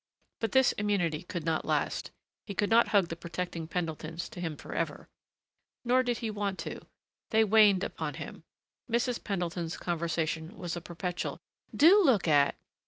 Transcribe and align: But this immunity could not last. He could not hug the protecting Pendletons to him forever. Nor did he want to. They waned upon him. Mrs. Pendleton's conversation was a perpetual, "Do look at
But 0.39 0.53
this 0.53 0.71
immunity 0.79 1.21
could 1.21 1.43
not 1.45 1.63
last. 1.63 2.09
He 2.47 2.55
could 2.55 2.71
not 2.71 2.87
hug 2.87 3.09
the 3.09 3.15
protecting 3.15 3.67
Pendletons 3.67 4.29
to 4.29 4.41
him 4.41 4.57
forever. 4.57 5.07
Nor 5.85 6.01
did 6.01 6.17
he 6.25 6.31
want 6.31 6.57
to. 6.61 6.79
They 7.29 7.43
waned 7.43 7.83
upon 7.83 8.15
him. 8.15 8.43
Mrs. 8.91 9.23
Pendleton's 9.23 9.77
conversation 9.77 10.57
was 10.57 10.75
a 10.75 10.81
perpetual, 10.81 11.37
"Do 11.75 12.03
look 12.03 12.27
at 12.27 12.55